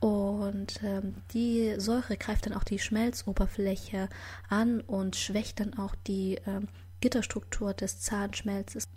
und 0.00 0.80
ähm, 0.84 1.16
die 1.32 1.74
Säure 1.78 2.16
greift 2.16 2.46
dann 2.46 2.52
auch 2.52 2.64
die 2.64 2.78
Schmelzoberfläche 2.78 4.08
an 4.48 4.80
und 4.80 5.16
schwächt 5.16 5.60
dann 5.60 5.76
auch 5.76 5.94
die 6.06 6.38
ähm, 6.46 6.68
Gitterstruktur 7.00 7.74
des 7.74 8.00
Zahnschmelzes. 8.00 8.88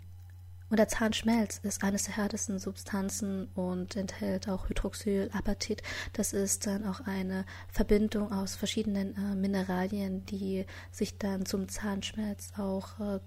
Und 0.70 0.78
der 0.78 0.88
Zahnschmelz 0.88 1.60
ist 1.64 1.84
eines 1.84 2.04
der 2.04 2.16
härtesten 2.16 2.58
Substanzen 2.58 3.48
und 3.54 3.94
enthält 3.94 4.48
auch 4.48 4.70
Hydroxylapatit. 4.70 5.82
Das 6.14 6.32
ist 6.32 6.66
dann 6.66 6.86
auch 6.86 7.00
eine 7.00 7.44
Verbindung 7.68 8.32
aus 8.32 8.54
verschiedenen 8.54 9.14
äh, 9.16 9.34
Mineralien, 9.34 10.24
die 10.24 10.64
sich 10.90 11.18
dann 11.18 11.44
zum 11.44 11.68
Zahnschmelz 11.68 12.52
auch 12.56 12.98
äh, 13.00 13.20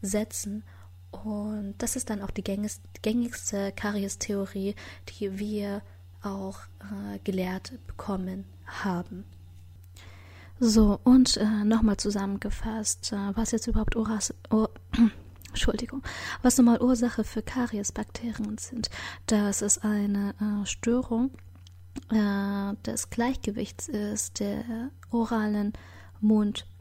zusammensetzen. 0.00 0.64
Und 1.10 1.74
das 1.78 1.96
ist 1.96 2.10
dann 2.10 2.22
auch 2.22 2.30
die 2.30 2.44
gängigste 3.02 3.72
Karies-Theorie, 3.72 4.74
die 5.08 5.38
wir 5.38 5.82
auch 6.22 6.58
äh, 6.80 7.18
gelehrt 7.24 7.72
bekommen 7.86 8.44
haben. 8.66 9.24
So, 10.58 10.98
und 11.04 11.36
äh, 11.36 11.64
nochmal 11.64 11.96
zusammengefasst, 11.96 13.12
äh, 13.12 13.36
was 13.36 13.50
jetzt 13.52 13.66
überhaupt 13.66 13.96
Oras, 13.96 14.34
Or 14.50 14.70
Entschuldigung, 15.48 16.02
was 16.42 16.58
normal 16.58 16.82
Ursache 16.82 17.24
für 17.24 17.42
Kariesbakterien 17.42 18.58
sind. 18.58 18.90
Das 19.26 19.62
ist 19.62 19.84
eine 19.84 20.34
äh, 20.40 20.66
Störung 20.66 21.30
äh, 22.10 22.74
des 22.84 23.10
Gleichgewichts 23.10 23.88
ist 23.88 24.40
der 24.40 24.90
oralen 25.10 25.72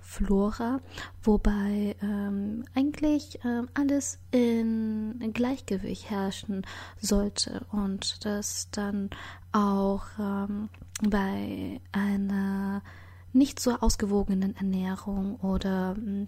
Mundflora, 0.06 0.80
wobei 1.24 1.96
ähm, 2.02 2.64
eigentlich 2.76 3.44
äh, 3.44 3.64
alles 3.74 4.20
in, 4.32 5.32
Gleichgewicht 5.34 6.10
herrschen 6.10 6.66
sollte 7.02 7.66
und 7.72 8.24
das 8.24 8.70
dann 8.72 9.10
auch 9.52 10.04
ähm, 10.20 10.70
bei 11.02 11.82
einer 11.92 12.82
nicht 13.34 13.60
so 13.60 13.72
ausgewogenen 13.72 14.56
Ernährung 14.56 15.36
oder 15.38 15.96
hm, 15.96 16.28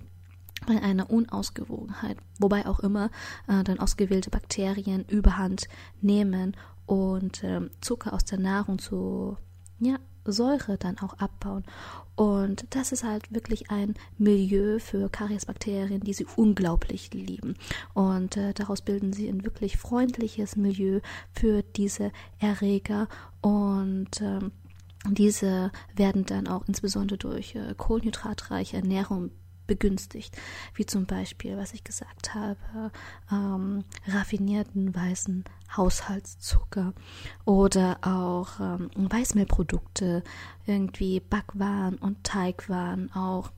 bei 0.65 0.81
einer 0.81 1.09
Unausgewogenheit, 1.09 2.17
wobei 2.39 2.65
auch 2.65 2.79
immer 2.79 3.11
äh, 3.47 3.63
dann 3.63 3.79
ausgewählte 3.79 4.31
Bakterien 4.31 5.05
überhand 5.05 5.67
nehmen 6.01 6.57
und 6.85 7.43
äh, 7.43 7.69
Zucker 7.81 8.13
aus 8.13 8.25
der 8.25 8.39
Nahrung 8.39 8.79
zu 8.79 9.37
ja, 9.79 9.97
Säure 10.33 10.77
dann 10.77 10.97
auch 10.99 11.13
abbauen. 11.19 11.63
Und 12.15 12.65
das 12.71 12.91
ist 12.91 13.03
halt 13.03 13.31
wirklich 13.31 13.69
ein 13.69 13.93
Milieu 14.17 14.79
für 14.79 15.07
Kariesbakterien, 15.09 16.01
die 16.01 16.13
sie 16.13 16.25
unglaublich 16.35 17.13
lieben. 17.13 17.55
Und 17.93 18.37
äh, 18.37 18.53
daraus 18.53 18.81
bilden 18.81 19.13
sie 19.13 19.27
ein 19.27 19.45
wirklich 19.45 19.77
freundliches 19.77 20.55
Milieu 20.55 20.99
für 21.31 21.61
diese 21.61 22.11
Erreger. 22.39 23.07
Und 23.41 24.19
ähm, 24.21 24.51
diese 25.09 25.71
werden 25.95 26.25
dann 26.25 26.47
auch 26.47 26.67
insbesondere 26.67 27.17
durch 27.17 27.55
äh, 27.55 27.75
kohlenhydratreiche 27.77 28.77
Ernährung 28.77 29.31
begünstigt, 29.67 30.35
wie 30.73 30.85
zum 30.85 31.05
Beispiel, 31.05 31.57
was 31.57 31.73
ich 31.73 31.83
gesagt 31.83 32.33
habe, 32.33 32.91
ähm, 33.31 33.83
raffinierten 34.07 34.95
weißen 34.95 35.43
Haushaltszucker 35.75 36.93
oder 37.45 37.97
auch 38.01 38.59
ähm, 38.59 38.89
Weißmehlprodukte, 38.95 40.23
irgendwie 40.65 41.19
Backwaren 41.19 41.97
und 41.97 42.23
Teigwaren, 42.23 43.11
auch 43.13 43.51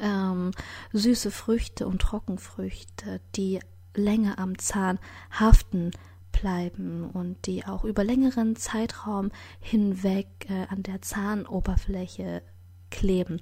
ähm, 0.00 0.52
süße 0.92 1.30
Früchte 1.30 1.86
und 1.86 2.00
Trockenfrüchte, 2.00 3.20
die 3.34 3.60
länger 3.94 4.38
am 4.38 4.58
Zahn 4.58 4.98
haften 5.30 5.90
bleiben 6.32 7.08
und 7.10 7.46
die 7.46 7.64
auch 7.64 7.84
über 7.84 8.04
längeren 8.04 8.56
Zeitraum 8.56 9.30
hinweg 9.60 10.26
äh, 10.48 10.66
an 10.68 10.82
der 10.82 11.00
Zahnoberfläche 11.02 12.42
kleben. 12.90 13.40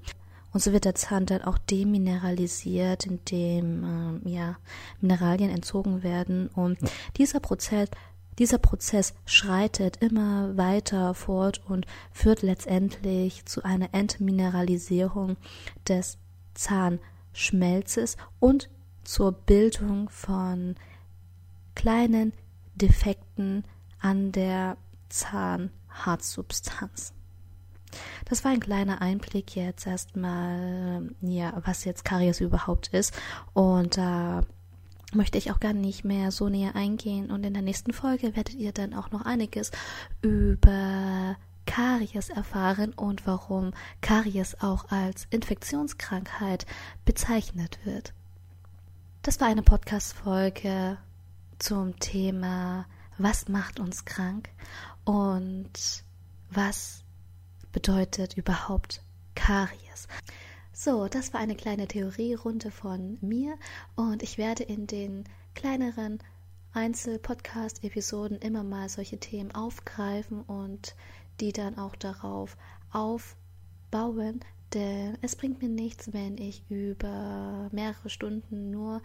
Und 0.55 0.63
so 0.63 0.73
wird 0.73 0.85
der 0.85 0.95
Zahn 0.95 1.27
dann 1.27 1.43
auch 1.43 1.59
demineralisiert, 1.59 3.07
indem 3.07 3.85
ähm, 3.85 4.21
ja, 4.25 4.57
Mineralien 5.01 5.51
entzogen 5.51 6.05
werden. 6.05 6.47
Und 6.47 6.79
dieser 7.17 7.41
Prozess, 7.41 7.89
dieser 8.39 8.59
Prozess 8.59 9.15
schreitet 9.27 9.97
immer 9.97 10.57
weiter 10.57 11.13
fort 11.15 11.61
und 11.69 11.89
führt 12.13 12.43
letztendlich 12.43 13.45
zu 13.47 13.65
einer 13.65 13.89
Entmineralisierung 13.93 15.37
des 15.89 16.19
Zahnschmelzes 16.55 18.17
und 18.39 18.71
zur 19.03 19.33
Bildung 19.33 20.09
von 20.09 20.77
kleinen 21.75 22.33
Defekten 22.77 23.65
an 23.99 24.31
der 24.31 24.77
Zahnharzsubstanz. 25.09 27.13
Das 28.25 28.45
war 28.45 28.53
ein 28.53 28.61
kleiner 28.61 29.01
Einblick 29.01 29.57
jetzt 29.57 29.87
erstmal, 29.87 31.11
ja, 31.21 31.53
was 31.65 31.85
jetzt 31.85 32.05
Karies 32.05 32.41
überhaupt 32.41 32.89
ist. 32.89 33.15
Und 33.53 33.97
da 33.97 34.41
äh, 34.41 34.43
möchte 35.17 35.39
ich 35.39 35.51
auch 35.51 35.61
gar 35.61 35.73
nicht 35.73 36.05
mehr 36.05 36.31
so 36.31 36.49
näher 36.49 36.77
eingehen. 36.77 37.31
Und 37.31 37.45
in 37.45 37.55
der 37.55 37.63
nächsten 37.63 37.93
Folge 37.93 38.37
werdet 38.37 38.55
ihr 38.55 38.73
dann 38.73 38.95
auch 38.95 39.11
noch 39.11 39.23
einiges 39.23 39.71
über 40.23 41.37
Karies 41.67 42.29
erfahren 42.29 42.93
und 42.93 43.27
warum 43.27 43.73
Karies 44.01 44.57
auch 44.61 44.91
als 44.91 45.27
Infektionskrankheit 45.31 46.67
bezeichnet 47.05 47.79
wird. 47.85 48.13
Das 49.23 49.41
war 49.41 49.49
eine 49.49 49.63
Podcast-Folge 49.63 50.99
zum 51.59 51.99
Thema 51.99 52.87
Was 53.17 53.49
macht 53.49 53.81
uns 53.81 54.05
krank 54.05 54.51
und 55.05 56.05
was 56.51 57.04
bedeutet 57.75 58.39
überhaupt 58.39 59.03
Karies? 59.35 60.09
So, 60.73 61.09
das 61.09 61.35
war 61.35 61.41
eine 61.41 61.57
kleine 61.57 61.87
Theorierunde 61.87 62.71
von 62.71 63.19
mir 63.21 63.59
und 63.97 64.23
ich 64.23 64.39
werde 64.39 64.63
in 64.63 64.87
den 64.87 65.25
kleineren 65.55 66.21
Einzel-Podcast-Episoden 66.73 68.39
immer 68.39 68.63
mal 68.63 68.89
solche 68.89 69.19
Themen 69.19 69.53
aufgreifen 69.55 70.43
und 70.43 70.95
die 71.41 71.53
dann 71.53 71.77
auch 71.77 71.97
darauf 71.97 72.57
aufbauen, 72.93 74.41
denn 74.73 75.19
es 75.21 75.37
bringt 75.37 75.61
mir 75.61 75.69
nichts, 75.69 76.13
wenn 76.13 76.39
ich 76.39 76.63
über 76.71 77.69
mehrere 77.73 78.09
Stunden 78.09 78.71
nur 78.71 79.03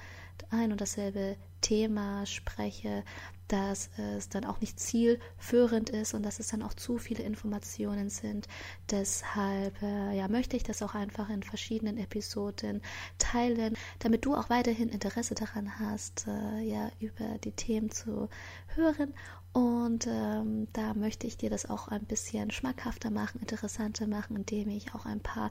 ein 0.51 0.71
und 0.71 0.79
dasselbe 0.79 1.37
Thema 1.61 2.25
spreche, 2.27 3.03
dass 3.49 3.89
es 3.97 4.29
dann 4.29 4.45
auch 4.45 4.61
nicht 4.61 4.79
zielführend 4.79 5.89
ist 5.89 6.13
und 6.13 6.23
dass 6.23 6.39
es 6.39 6.47
dann 6.47 6.61
auch 6.61 6.73
zu 6.73 6.97
viele 6.97 7.23
Informationen 7.23 8.09
sind. 8.09 8.47
Deshalb 8.89 9.81
äh, 9.81 10.15
ja, 10.15 10.27
möchte 10.27 10.55
ich 10.55 10.63
das 10.63 10.81
auch 10.81 10.95
einfach 10.95 11.29
in 11.29 11.43
verschiedenen 11.43 11.97
Episoden 11.97 12.81
teilen, 13.17 13.75
damit 13.99 14.25
du 14.25 14.35
auch 14.35 14.49
weiterhin 14.49 14.89
Interesse 14.89 15.35
daran 15.35 15.79
hast, 15.79 16.27
äh, 16.27 16.61
ja, 16.61 16.91
über 16.99 17.37
die 17.39 17.51
Themen 17.51 17.91
zu 17.91 18.29
hören. 18.75 19.13
Und 19.51 20.05
ähm, 20.07 20.67
da 20.73 20.93
möchte 20.93 21.25
ich 21.25 21.37
dir 21.37 21.49
das 21.49 21.67
auch 21.67 21.87
ein 21.87 22.05
bisschen 22.05 22.51
schmackhafter 22.51 23.09
machen, 23.09 23.41
interessanter 23.41 24.05
machen, 24.05 24.35
indem 24.35 24.69
ich 24.69 24.93
auch 24.93 25.05
ein 25.05 25.21
paar 25.21 25.49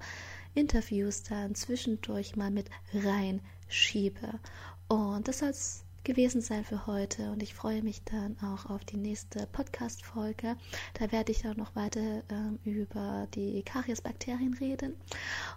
Interviews 0.55 1.25
dann 1.25 1.55
zwischendurch 1.57 2.37
mal 2.37 2.51
mit 2.51 2.71
reinschiebe. 2.95 4.39
Und 4.87 5.27
das 5.27 5.41
soll 5.41 5.51
es 5.51 5.85
gewesen 6.09 6.41
sein 6.41 6.65
für 6.65 6.87
heute 6.87 7.31
und 7.33 7.43
ich 7.43 7.53
freue 7.53 7.83
mich 7.83 8.03
dann 8.05 8.39
auch 8.41 8.71
auf 8.71 8.83
die 8.83 8.97
nächste 8.97 9.47
Podcast-Folge. 9.53 10.57
Da 10.95 11.13
werde 11.13 11.33
ich 11.33 11.43
dann 11.43 11.59
noch 11.59 11.77
weiter 11.77 12.23
ähm, 12.31 12.59
über 12.65 13.29
die 13.35 13.63
Kariesbakterien 13.63 14.55
reden. 14.55 14.97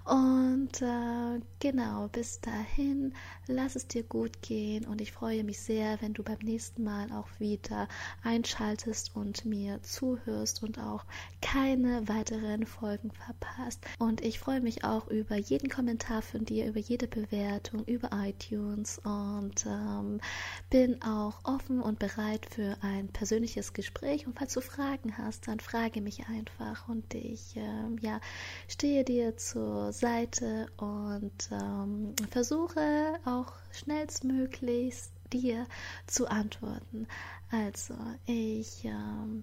Und 0.04 0.82
äh, 0.82 1.40
genau, 1.60 2.10
bis 2.10 2.42
dahin, 2.42 3.14
lass 3.48 3.78
es 3.78 3.88
dir 3.88 4.04
gut 4.04 4.42
gehen 4.42 4.86
und 4.86 5.00
ich 5.00 5.14
freue 5.14 5.46
mich 5.46 5.62
sehr, 5.62 6.02
wenn 6.02 6.14
du 6.14 6.22
beim 6.22 6.40
nächsten 6.40 6.84
Mal 6.84 7.14
auch 7.14 7.30
wieder 7.40 7.88
einschaltest 8.22 9.16
und 9.16 9.46
mir 9.46 9.82
zuhörst 9.84 10.64
und 10.64 10.80
auch 10.80 11.06
keine 11.42 12.06
weiteren 12.10 12.66
Folgen 12.66 13.12
verpasst. 13.12 13.86
Und 14.00 14.20
ich 14.20 14.40
freue 14.40 14.60
mich 14.60 14.84
auch 14.84 15.08
über 15.08 15.38
jeden 15.38 15.70
Kommentar 15.70 16.22
von 16.22 16.44
dir, 16.44 16.68
über 16.68 16.80
jede 16.80 17.08
Bewertung, 17.08 17.86
über 17.86 18.10
iTunes 18.12 19.00
und 19.06 19.66
ähm, 19.66 20.20
bin 20.69 21.01
auch 21.01 21.43
offen 21.43 21.82
und 21.82 21.99
bereit 21.99 22.45
für 22.45 22.77
ein 22.82 23.08
persönliches 23.10 23.73
Gespräch. 23.73 24.27
Und 24.27 24.38
falls 24.38 24.54
du 24.54 24.62
Fragen 24.62 25.17
hast, 25.17 25.47
dann 25.47 25.60
frage 25.60 26.01
mich 26.01 26.27
einfach 26.27 26.88
und 26.88 27.13
ich 27.13 27.56
ähm, 27.56 27.97
ja, 28.01 28.19
stehe 28.67 29.04
dir 29.04 29.38
zur 29.38 29.91
Seite 29.91 30.67
und 30.77 31.49
ähm, 31.51 32.15
versuche 32.30 33.19
auch 33.25 33.54
schnellstmöglichst 33.71 35.12
dir 35.32 35.65
zu 36.08 36.30
antworten. 36.30 37.08
Also, 37.51 37.93
ich 38.25 38.86
äh, 38.86 38.91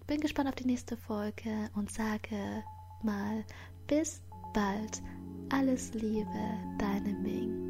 bin 0.06 0.20
gespannt 0.20 0.48
auf 0.48 0.54
die 0.54 0.66
nächste 0.66 0.96
Folge 0.96 1.70
und 1.74 1.90
sage 1.92 2.62
mal 3.02 3.44
bis 3.87 4.22
bald. 4.54 5.02
Alles 5.50 5.94
Liebe, 5.94 6.28
deine 6.78 7.14
Ming. 7.14 7.67